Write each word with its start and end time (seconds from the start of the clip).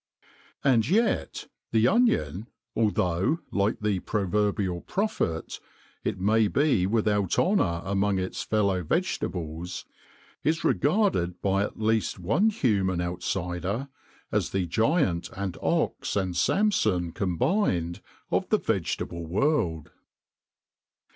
And 0.63 0.89
yet 0.89 1.45
the 1.71 1.87
Onion, 1.87 2.47
although, 2.75 3.37
like 3.51 3.81
the 3.81 3.99
proverbial 3.99 4.81
Prophet, 4.81 5.59
it 6.03 6.19
may 6.19 6.47
be 6.47 6.87
without 6.87 7.37
honor 7.37 7.83
among 7.85 8.17
its 8.17 8.41
fellow 8.41 8.81
vegetables, 8.81 9.85
is 10.43 10.63
regarded 10.63 11.39
by 11.39 11.61
at 11.61 11.77
least 11.79 12.17
one 12.17 12.49
human 12.49 12.99
outsider 12.99 13.89
as 14.31 14.49
the 14.49 14.65
giant 14.65 15.29
and 15.37 15.55
ox 15.61 16.15
and 16.15 16.35
Samson 16.35 17.11
combined 17.11 18.01
of 18.31 18.49
the 18.49 18.57
vegetable 18.57 19.27
world. 19.27 19.91